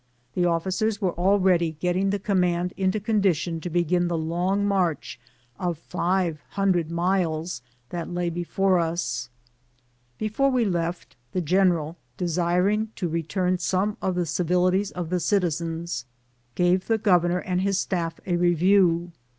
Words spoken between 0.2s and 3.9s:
The officers were already getting the command into condition to